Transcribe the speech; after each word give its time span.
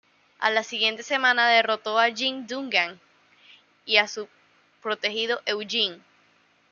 A 0.39 0.49
la 0.49 0.63
siguiente 0.63 1.03
semana 1.03 1.47
derrotó 1.47 1.99
a 1.99 2.09
Jim 2.11 2.47
Duggan 2.47 2.99
y 3.85 3.97
a 3.97 4.07
su 4.07 4.27
protegido 4.81 5.41
Eugene. 5.45 6.01